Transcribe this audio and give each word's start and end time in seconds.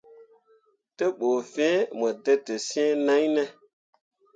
Te 0.97 1.05
ɓu 1.17 1.29
fĩĩ 1.53 1.87
mo 1.97 2.07
dǝtǝs̃ǝǝ 2.23 2.85
nai 3.05 3.25
ne? 3.35 3.43